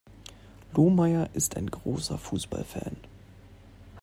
[0.75, 2.97] Lohmeyer ist ein großer Fußballfan.